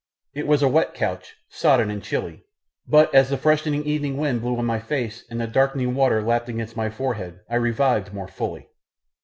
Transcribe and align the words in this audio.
It 0.33 0.47
was 0.47 0.63
a 0.63 0.67
wet 0.67 0.95
couch, 0.95 1.35
sodden 1.47 1.91
and 1.91 2.01
chilly, 2.01 2.43
but 2.87 3.13
as 3.13 3.29
the 3.29 3.37
freshening 3.37 3.83
evening 3.85 4.17
wind 4.17 4.41
blew 4.41 4.57
on 4.57 4.65
my 4.65 4.79
face 4.79 5.25
and 5.29 5.39
the 5.39 5.45
darkening 5.45 5.93
water 5.93 6.23
lapped 6.23 6.49
against 6.49 6.75
my 6.75 6.89
forehead 6.89 7.41
I 7.47 7.57
revived 7.57 8.11
more 8.11 8.27
fully. 8.27 8.69